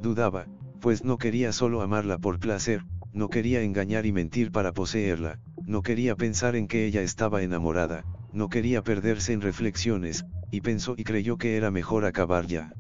Dudaba, 0.02 0.48
pues 0.82 1.06
no 1.06 1.18
quería 1.18 1.54
solo 1.54 1.82
amarla 1.82 2.18
por 2.18 2.38
placer, 2.38 2.84
no 3.14 3.30
quería 3.30 3.62
engañar 3.62 4.06
y 4.06 4.12
mentir 4.12 4.52
para 4.52 4.74
poseerla, 4.74 5.40
no 5.66 5.82
quería 5.82 6.16
pensar 6.16 6.56
en 6.56 6.68
que 6.68 6.86
ella 6.86 7.02
estaba 7.02 7.42
enamorada, 7.42 8.06
no 8.34 8.50
quería 8.50 8.84
perderse 8.84 9.34
en 9.34 9.42
reflexiones, 9.42 10.26
y 10.52 10.62
pensó 10.62 10.96
y 10.98 11.04
creyó 11.04 11.38
que 11.38 11.58
era 11.58 11.72
mejor 11.72 12.06
acabar 12.06 12.46
ya. 12.48 12.74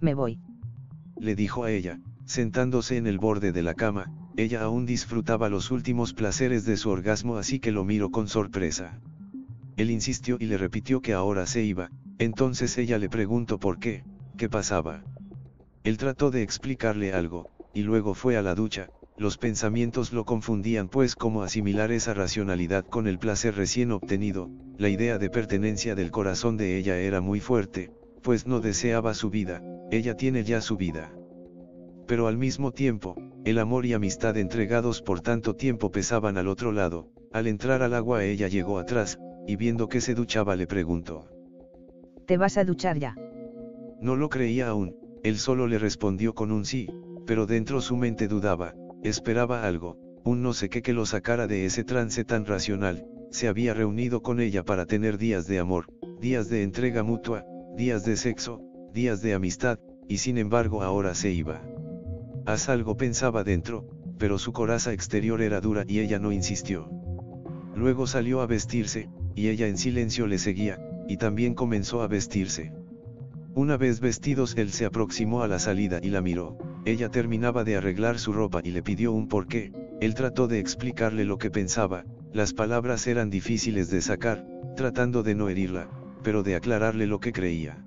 Me 0.00 0.14
voy. 0.14 0.40
Le 1.18 1.34
dijo 1.34 1.64
a 1.64 1.70
ella, 1.70 2.00
sentándose 2.24 2.96
en 2.96 3.06
el 3.06 3.18
borde 3.18 3.52
de 3.52 3.62
la 3.62 3.74
cama, 3.74 4.12
ella 4.36 4.62
aún 4.62 4.86
disfrutaba 4.86 5.48
los 5.48 5.70
últimos 5.70 6.14
placeres 6.14 6.64
de 6.64 6.76
su 6.76 6.90
orgasmo 6.90 7.36
así 7.36 7.60
que 7.60 7.72
lo 7.72 7.84
miró 7.84 8.10
con 8.10 8.28
sorpresa. 8.28 9.00
Él 9.76 9.90
insistió 9.90 10.36
y 10.40 10.46
le 10.46 10.58
repitió 10.58 11.00
que 11.00 11.12
ahora 11.12 11.46
se 11.46 11.62
iba, 11.62 11.90
Entonces 12.18 12.76
ella 12.76 12.98
le 12.98 13.08
preguntó 13.08 13.58
por 13.58 13.78
qué, 13.78 14.04
qué 14.36 14.50
pasaba. 14.50 15.02
Él 15.84 15.96
trató 15.96 16.30
de 16.30 16.42
explicarle 16.42 17.14
algo, 17.14 17.48
y 17.72 17.82
luego 17.82 18.12
fue 18.12 18.36
a 18.36 18.42
la 18.42 18.54
ducha, 18.54 18.90
los 19.20 19.36
pensamientos 19.36 20.14
lo 20.14 20.24
confundían 20.24 20.88
pues 20.88 21.14
cómo 21.14 21.42
asimilar 21.42 21.92
esa 21.92 22.14
racionalidad 22.14 22.86
con 22.86 23.06
el 23.06 23.18
placer 23.18 23.54
recién 23.54 23.92
obtenido, 23.92 24.48
la 24.78 24.88
idea 24.88 25.18
de 25.18 25.28
pertenencia 25.28 25.94
del 25.94 26.10
corazón 26.10 26.56
de 26.56 26.78
ella 26.78 26.96
era 26.96 27.20
muy 27.20 27.38
fuerte, 27.38 27.90
pues 28.22 28.46
no 28.46 28.60
deseaba 28.60 29.12
su 29.12 29.28
vida, 29.28 29.62
ella 29.90 30.16
tiene 30.16 30.42
ya 30.42 30.62
su 30.62 30.78
vida. 30.78 31.12
Pero 32.06 32.28
al 32.28 32.38
mismo 32.38 32.72
tiempo, 32.72 33.14
el 33.44 33.58
amor 33.58 33.84
y 33.84 33.92
amistad 33.92 34.38
entregados 34.38 35.02
por 35.02 35.20
tanto 35.20 35.54
tiempo 35.54 35.90
pesaban 35.90 36.38
al 36.38 36.48
otro 36.48 36.72
lado, 36.72 37.10
al 37.30 37.46
entrar 37.46 37.82
al 37.82 37.92
agua 37.92 38.24
ella 38.24 38.48
llegó 38.48 38.78
atrás, 38.78 39.18
y 39.46 39.56
viendo 39.56 39.86
que 39.86 40.00
se 40.00 40.14
duchaba 40.14 40.56
le 40.56 40.66
preguntó. 40.66 41.28
¿Te 42.26 42.38
vas 42.38 42.56
a 42.56 42.64
duchar 42.64 42.98
ya? 42.98 43.16
No 44.00 44.16
lo 44.16 44.30
creía 44.30 44.68
aún, 44.68 44.96
él 45.22 45.36
solo 45.36 45.66
le 45.66 45.78
respondió 45.78 46.34
con 46.34 46.50
un 46.50 46.64
sí, 46.64 46.88
pero 47.26 47.44
dentro 47.44 47.82
su 47.82 47.98
mente 47.98 48.26
dudaba, 48.26 48.74
esperaba 49.02 49.64
algo, 49.64 49.96
un 50.24 50.42
no 50.42 50.52
sé 50.52 50.68
qué 50.68 50.82
que 50.82 50.92
lo 50.92 51.06
sacara 51.06 51.46
de 51.46 51.64
ese 51.64 51.84
trance 51.84 52.24
tan 52.24 52.44
racional, 52.44 53.06
se 53.30 53.48
había 53.48 53.74
reunido 53.74 54.22
con 54.22 54.40
ella 54.40 54.64
para 54.64 54.86
tener 54.86 55.16
días 55.16 55.46
de 55.46 55.58
amor, 55.58 55.86
días 56.20 56.48
de 56.48 56.62
entrega 56.62 57.02
mutua, 57.02 57.44
días 57.76 58.04
de 58.04 58.16
sexo, 58.16 58.60
días 58.92 59.22
de 59.22 59.34
amistad, 59.34 59.78
y 60.08 60.18
sin 60.18 60.36
embargo 60.36 60.82
ahora 60.82 61.14
se 61.14 61.30
iba. 61.30 61.62
Haz 62.44 62.68
algo 62.68 62.96
pensaba 62.96 63.44
dentro, 63.44 63.88
pero 64.18 64.38
su 64.38 64.52
coraza 64.52 64.92
exterior 64.92 65.40
era 65.40 65.60
dura 65.60 65.84
y 65.86 66.00
ella 66.00 66.18
no 66.18 66.32
insistió. 66.32 66.90
Luego 67.74 68.06
salió 68.06 68.40
a 68.40 68.46
vestirse, 68.46 69.08
y 69.34 69.48
ella 69.48 69.68
en 69.68 69.78
silencio 69.78 70.26
le 70.26 70.38
seguía, 70.38 70.78
y 71.08 71.16
también 71.16 71.54
comenzó 71.54 72.02
a 72.02 72.08
vestirse. 72.08 72.72
Una 73.54 73.76
vez 73.76 74.00
vestidos 74.00 74.56
él 74.56 74.70
se 74.70 74.84
aproximó 74.84 75.42
a 75.42 75.48
la 75.48 75.58
salida 75.58 76.00
y 76.02 76.10
la 76.10 76.20
miró, 76.20 76.58
ella 76.84 77.10
terminaba 77.10 77.64
de 77.64 77.76
arreglar 77.76 78.18
su 78.18 78.32
ropa 78.32 78.60
y 78.64 78.70
le 78.70 78.82
pidió 78.82 79.12
un 79.12 79.28
porqué, 79.28 79.72
él 80.00 80.14
trató 80.14 80.48
de 80.48 80.58
explicarle 80.58 81.24
lo 81.24 81.36
que 81.36 81.50
pensaba, 81.50 82.04
las 82.32 82.54
palabras 82.54 83.06
eran 83.06 83.28
difíciles 83.28 83.90
de 83.90 84.00
sacar, 84.00 84.46
tratando 84.76 85.22
de 85.22 85.34
no 85.34 85.48
herirla, 85.48 85.88
pero 86.22 86.42
de 86.42 86.54
aclararle 86.54 87.06
lo 87.06 87.20
que 87.20 87.32
creía. 87.32 87.84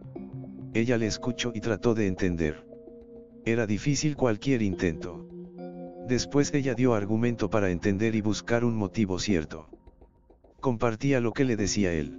Ella 0.73 0.97
le 0.97 1.07
escuchó 1.07 1.51
y 1.55 1.61
trató 1.61 1.95
de 1.95 2.07
entender. 2.07 2.67
Era 3.45 3.65
difícil 3.65 4.15
cualquier 4.15 4.61
intento. 4.61 5.27
Después 6.07 6.53
ella 6.53 6.73
dio 6.75 6.93
argumento 6.93 7.49
para 7.49 7.71
entender 7.71 8.15
y 8.15 8.21
buscar 8.21 8.65
un 8.65 8.75
motivo 8.75 9.17
cierto. 9.19 9.69
Compartía 10.59 11.19
lo 11.19 11.31
que 11.31 11.45
le 11.45 11.55
decía 11.55 11.93
él. 11.93 12.17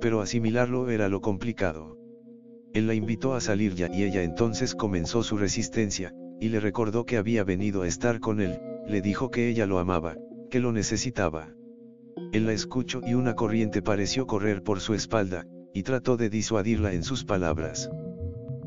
Pero 0.00 0.20
asimilarlo 0.20 0.90
era 0.90 1.08
lo 1.08 1.20
complicado. 1.20 1.99
Él 2.72 2.86
la 2.86 2.94
invitó 2.94 3.34
a 3.34 3.40
salir 3.40 3.74
ya 3.74 3.88
y 3.92 4.04
ella 4.04 4.22
entonces 4.22 4.74
comenzó 4.74 5.22
su 5.22 5.36
resistencia, 5.36 6.14
y 6.40 6.48
le 6.48 6.60
recordó 6.60 7.04
que 7.04 7.16
había 7.16 7.42
venido 7.44 7.82
a 7.82 7.88
estar 7.88 8.20
con 8.20 8.40
él, 8.40 8.60
le 8.86 9.02
dijo 9.02 9.30
que 9.30 9.48
ella 9.48 9.66
lo 9.66 9.78
amaba, 9.78 10.16
que 10.50 10.60
lo 10.60 10.72
necesitaba. 10.72 11.54
Él 12.32 12.46
la 12.46 12.52
escuchó 12.52 13.00
y 13.04 13.14
una 13.14 13.34
corriente 13.34 13.82
pareció 13.82 14.26
correr 14.26 14.62
por 14.62 14.80
su 14.80 14.94
espalda, 14.94 15.46
y 15.74 15.82
trató 15.82 16.16
de 16.16 16.30
disuadirla 16.30 16.92
en 16.92 17.02
sus 17.02 17.24
palabras. 17.24 17.90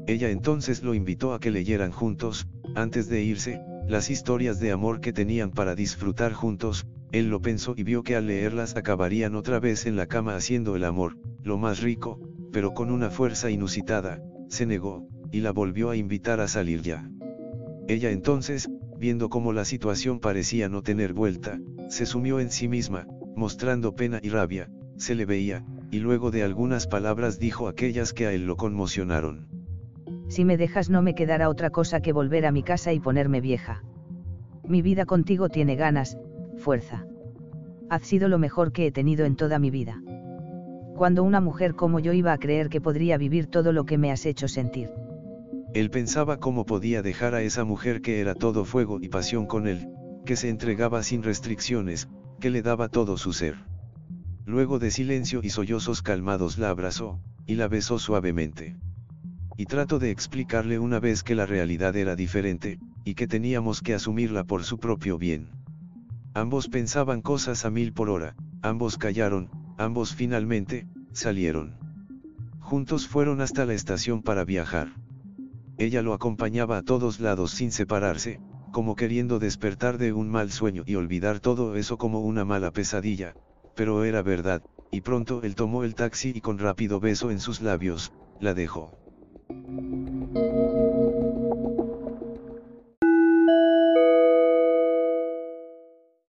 Ella 0.05 0.29
entonces 0.29 0.83
lo 0.83 0.93
invitó 0.93 1.33
a 1.33 1.39
que 1.39 1.51
leyeran 1.51 1.91
juntos, 1.91 2.47
antes 2.75 3.07
de 3.07 3.23
irse, 3.23 3.61
las 3.87 4.09
historias 4.09 4.59
de 4.59 4.71
amor 4.71 4.99
que 4.99 5.13
tenían 5.13 5.51
para 5.51 5.75
disfrutar 5.75 6.33
juntos, 6.33 6.85
él 7.13 7.29
lo 7.29 7.41
pensó 7.41 7.73
y 7.77 7.83
vio 7.83 8.03
que 8.03 8.15
al 8.15 8.27
leerlas 8.27 8.75
acabarían 8.75 9.35
otra 9.35 9.59
vez 9.59 9.85
en 9.85 9.95
la 9.95 10.07
cama 10.07 10.35
haciendo 10.35 10.75
el 10.75 10.83
amor, 10.83 11.17
lo 11.43 11.57
más 11.57 11.81
rico, 11.81 12.19
pero 12.53 12.75
con 12.75 12.91
una 12.91 13.09
fuerza 13.09 13.49
inusitada, 13.49 14.21
se 14.47 14.65
negó, 14.67 15.07
y 15.31 15.41
la 15.41 15.51
volvió 15.51 15.89
a 15.89 15.95
invitar 15.97 16.39
a 16.39 16.47
salir 16.47 16.81
ya. 16.83 17.09
Ella 17.87 18.11
entonces, 18.11 18.69
viendo 18.97 19.29
cómo 19.29 19.51
la 19.51 19.65
situación 19.65 20.19
parecía 20.19 20.69
no 20.69 20.83
tener 20.83 21.13
vuelta, 21.13 21.59
se 21.89 22.05
sumió 22.05 22.39
en 22.39 22.51
sí 22.51 22.67
misma, 22.67 23.07
mostrando 23.35 23.95
pena 23.95 24.19
y 24.21 24.29
rabia, 24.29 24.69
se 24.97 25.15
le 25.15 25.25
veía, 25.25 25.65
y 25.91 25.97
luego 25.97 26.29
de 26.29 26.43
algunas 26.43 26.85
palabras 26.85 27.39
dijo 27.39 27.67
aquellas 27.67 28.13
que 28.13 28.27
a 28.27 28.31
él 28.31 28.45
lo 28.45 28.55
conmocionaron. 28.55 29.47
Si 30.27 30.45
me 30.45 30.55
dejas 30.55 30.91
no 30.91 31.01
me 31.01 31.15
quedará 31.15 31.49
otra 31.49 31.71
cosa 31.71 32.01
que 32.01 32.13
volver 32.13 32.45
a 32.45 32.51
mi 32.51 32.61
casa 32.61 32.93
y 32.93 32.99
ponerme 32.99 33.41
vieja. 33.41 33.83
Mi 34.67 34.81
vida 34.83 35.05
contigo 35.05 35.49
tiene 35.49 35.75
ganas, 35.75 36.17
fuerza. 36.57 37.05
Has 37.89 38.03
sido 38.03 38.29
lo 38.29 38.37
mejor 38.37 38.71
que 38.71 38.87
he 38.87 38.91
tenido 38.91 39.25
en 39.25 39.35
toda 39.35 39.59
mi 39.59 39.71
vida 39.71 40.01
cuando 40.95 41.23
una 41.23 41.41
mujer 41.41 41.75
como 41.75 41.99
yo 41.99 42.13
iba 42.13 42.33
a 42.33 42.37
creer 42.37 42.69
que 42.69 42.81
podría 42.81 43.17
vivir 43.17 43.47
todo 43.47 43.73
lo 43.73 43.85
que 43.85 43.97
me 43.97 44.11
has 44.11 44.25
hecho 44.25 44.47
sentir. 44.47 44.91
Él 45.73 45.89
pensaba 45.89 46.37
cómo 46.37 46.65
podía 46.65 47.01
dejar 47.01 47.33
a 47.33 47.41
esa 47.41 47.63
mujer 47.63 48.01
que 48.01 48.19
era 48.19 48.35
todo 48.35 48.63
fuego 48.63 48.99
y 49.01 49.09
pasión 49.09 49.47
con 49.47 49.67
él, 49.67 49.89
que 50.25 50.35
se 50.35 50.49
entregaba 50.49 51.01
sin 51.01 51.23
restricciones, 51.23 52.07
que 52.39 52.51
le 52.51 52.61
daba 52.61 52.89
todo 52.89 53.17
su 53.17 53.33
ser. 53.33 53.55
Luego 54.45 54.77
de 54.77 54.91
silencio 54.91 55.39
y 55.41 55.49
sollozos 55.49 56.01
calmados 56.01 56.57
la 56.57 56.69
abrazó, 56.69 57.19
y 57.47 57.55
la 57.55 57.67
besó 57.67 57.97
suavemente. 57.97 58.75
Y 59.57 59.65
trato 59.65 59.99
de 59.99 60.11
explicarle 60.11 60.79
una 60.79 60.99
vez 60.99 61.23
que 61.23 61.35
la 61.35 61.45
realidad 61.45 61.95
era 61.95 62.15
diferente, 62.15 62.79
y 63.03 63.15
que 63.15 63.27
teníamos 63.27 63.81
que 63.81 63.93
asumirla 63.93 64.43
por 64.43 64.63
su 64.63 64.77
propio 64.77 65.17
bien. 65.17 65.49
Ambos 66.33 66.67
pensaban 66.67 67.21
cosas 67.21 67.65
a 67.65 67.69
mil 67.69 67.93
por 67.93 68.09
hora, 68.09 68.35
ambos 68.61 68.97
callaron, 68.97 69.49
Ambos 69.77 70.13
finalmente, 70.13 70.87
salieron. 71.11 71.77
Juntos 72.59 73.07
fueron 73.07 73.41
hasta 73.41 73.65
la 73.65 73.73
estación 73.73 74.21
para 74.21 74.45
viajar. 74.45 74.93
Ella 75.77 76.01
lo 76.01 76.13
acompañaba 76.13 76.77
a 76.77 76.83
todos 76.83 77.19
lados 77.19 77.51
sin 77.51 77.71
separarse, 77.71 78.39
como 78.71 78.95
queriendo 78.95 79.39
despertar 79.39 79.97
de 79.97 80.13
un 80.13 80.29
mal 80.29 80.51
sueño 80.51 80.83
y 80.85 80.95
olvidar 80.95 81.39
todo 81.39 81.75
eso 81.75 81.97
como 81.97 82.21
una 82.21 82.45
mala 82.45 82.71
pesadilla, 82.71 83.35
pero 83.75 84.03
era 84.03 84.21
verdad, 84.21 84.61
y 84.91 85.01
pronto 85.01 85.41
él 85.43 85.55
tomó 85.55 85.83
el 85.83 85.95
taxi 85.95 86.33
y 86.35 86.41
con 86.41 86.59
rápido 86.59 86.99
beso 86.99 87.31
en 87.31 87.39
sus 87.39 87.61
labios, 87.61 88.13
la 88.39 88.53
dejó. 88.53 88.93